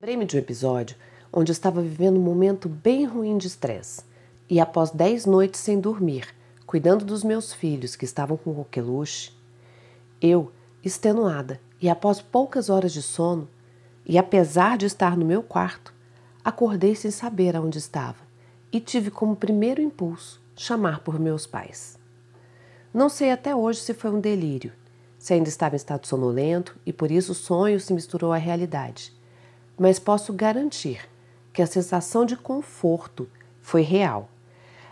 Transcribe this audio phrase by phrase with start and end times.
[0.00, 0.96] de um episódio
[1.32, 4.04] onde estava vivendo um momento bem ruim de estresse
[4.48, 6.32] e após dez noites sem dormir,
[6.64, 9.32] cuidando dos meus filhos que estavam com coqueluche,
[10.22, 10.52] eu,
[10.84, 13.48] extenuada e após poucas horas de sono,
[14.06, 15.92] e apesar de estar no meu quarto,
[16.44, 18.18] acordei sem saber aonde estava
[18.70, 21.98] e tive como primeiro impulso chamar por meus pais.
[22.94, 24.72] Não sei até hoje se foi um delírio,
[25.18, 29.17] se ainda estava em estado sonolento e por isso o sonho se misturou à realidade,
[29.78, 31.08] mas posso garantir
[31.52, 33.28] que a sensação de conforto
[33.60, 34.28] foi real.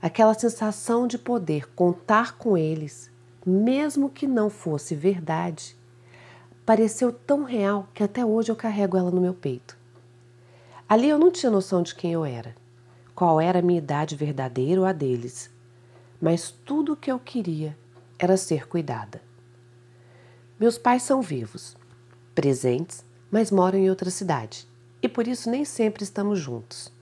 [0.00, 3.10] Aquela sensação de poder contar com eles,
[3.44, 5.76] mesmo que não fosse verdade,
[6.64, 9.76] pareceu tão real que até hoje eu carrego ela no meu peito.
[10.88, 12.54] Ali eu não tinha noção de quem eu era
[13.18, 15.50] qual era a minha idade verdadeira ou a deles,
[16.20, 17.76] mas tudo o que eu queria
[18.16, 19.20] era ser cuidada.
[20.56, 21.76] Meus pais são vivos,
[22.32, 24.68] presentes, mas moram em outra cidade
[25.02, 26.92] e por isso nem sempre estamos juntos.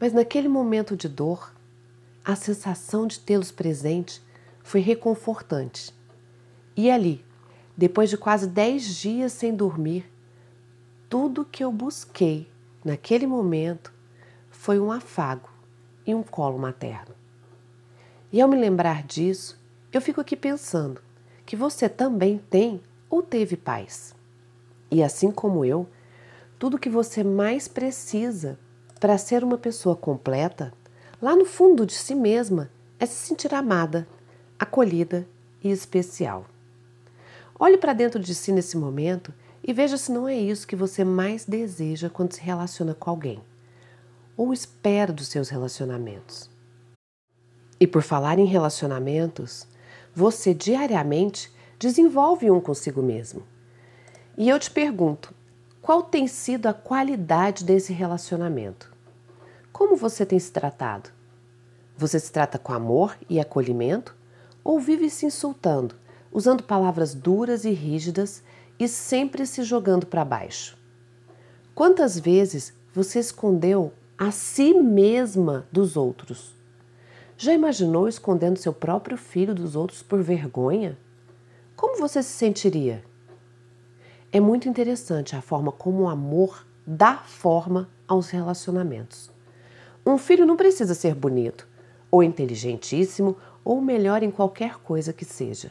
[0.00, 1.52] Mas naquele momento de dor,
[2.24, 4.22] a sensação de tê-los presente
[4.62, 5.94] foi reconfortante.
[6.76, 7.24] E ali,
[7.76, 10.10] depois de quase dez dias sem dormir,
[11.08, 12.48] tudo que eu busquei
[12.84, 13.92] naquele momento
[14.50, 15.48] foi um afago
[16.06, 17.14] e um colo materno.
[18.32, 19.60] E ao me lembrar disso,
[19.92, 21.02] eu fico aqui pensando
[21.44, 24.14] que você também tem ou teve pais.
[24.90, 25.86] E assim como eu,
[26.62, 28.56] tudo que você mais precisa
[29.00, 30.72] para ser uma pessoa completa,
[31.20, 34.06] lá no fundo de si mesma, é se sentir amada,
[34.56, 35.26] acolhida
[35.60, 36.46] e especial.
[37.58, 41.02] Olhe para dentro de si nesse momento e veja se não é isso que você
[41.02, 43.42] mais deseja quando se relaciona com alguém
[44.36, 46.48] ou espera dos seus relacionamentos.
[47.80, 49.66] E por falar em relacionamentos,
[50.14, 53.42] você diariamente desenvolve um consigo mesmo.
[54.38, 55.34] E eu te pergunto,
[55.82, 58.90] qual tem sido a qualidade desse relacionamento?
[59.72, 61.10] Como você tem se tratado?
[61.96, 64.16] Você se trata com amor e acolhimento
[64.62, 65.96] ou vive se insultando,
[66.30, 68.44] usando palavras duras e rígidas
[68.78, 70.78] e sempre se jogando para baixo?
[71.74, 76.54] Quantas vezes você escondeu a si mesma dos outros.
[77.36, 80.96] Já imaginou escondendo seu próprio filho dos outros por vergonha?
[81.74, 83.02] Como você se sentiria?
[84.34, 89.30] É muito interessante a forma como o amor dá forma aos relacionamentos.
[90.06, 91.68] Um filho não precisa ser bonito,
[92.10, 95.70] ou inteligentíssimo, ou melhor em qualquer coisa que seja.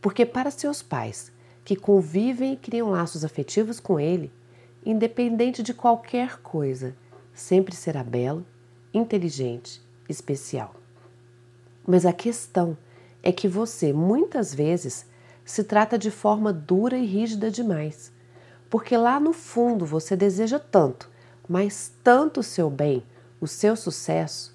[0.00, 1.30] Porque para seus pais,
[1.62, 4.32] que convivem e criam laços afetivos com ele,
[4.82, 6.96] independente de qualquer coisa,
[7.34, 8.46] sempre será belo,
[8.94, 10.74] inteligente, especial.
[11.86, 12.78] Mas a questão
[13.22, 15.04] é que você muitas vezes
[15.50, 18.12] se trata de forma dura e rígida demais,
[18.70, 21.10] porque lá no fundo você deseja tanto,
[21.48, 23.02] mas tanto o seu bem,
[23.40, 24.54] o seu sucesso,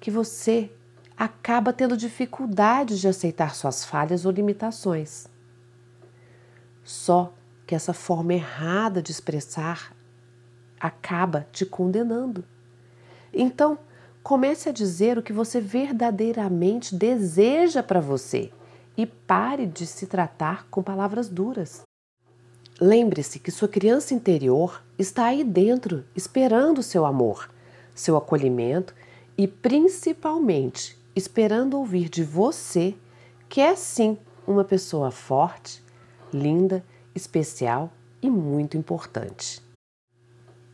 [0.00, 0.68] que você
[1.16, 5.28] acaba tendo dificuldade de aceitar suas falhas ou limitações.
[6.82, 7.32] Só
[7.64, 9.94] que essa forma errada de expressar
[10.80, 12.44] acaba te condenando.
[13.32, 13.78] Então,
[14.24, 18.50] comece a dizer o que você verdadeiramente deseja para você
[18.96, 21.82] e pare de se tratar com palavras duras.
[22.80, 27.50] Lembre-se que sua criança interior está aí dentro, esperando seu amor,
[27.94, 28.94] seu acolhimento
[29.36, 32.94] e principalmente esperando ouvir de você
[33.48, 35.82] que é sim uma pessoa forte,
[36.32, 36.84] linda,
[37.14, 37.90] especial
[38.20, 39.62] e muito importante.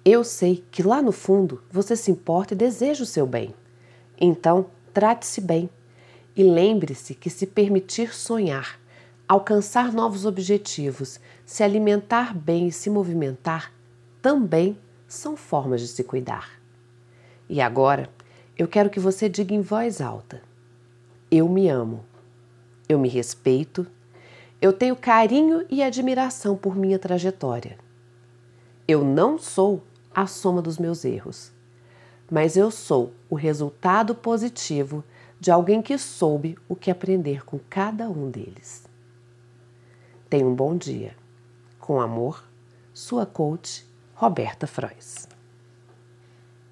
[0.04, 3.54] Eu sei que lá no fundo você se importa e deseja o seu bem.
[4.20, 5.70] Então, trate-se bem
[6.34, 8.81] e lembre-se que se permitir sonhar,
[9.28, 13.72] alcançar novos objetivos, se alimentar bem e se movimentar
[14.20, 16.60] também são formas de se cuidar.
[17.48, 18.09] E agora,
[18.56, 20.43] eu quero que você diga em voz alta:
[21.31, 22.05] Eu me amo,
[22.88, 23.87] eu me respeito,
[24.61, 27.76] eu tenho carinho e admiração por minha trajetória.
[28.87, 29.82] Eu não sou
[30.14, 31.52] a soma dos meus erros,
[32.31, 35.05] mas eu sou o resultado positivo
[35.42, 38.84] de alguém que soube o que aprender com cada um deles.
[40.30, 41.16] Tenha um bom dia.
[41.80, 42.48] Com amor,
[42.94, 43.84] sua coach,
[44.14, 45.26] Roberta Frois.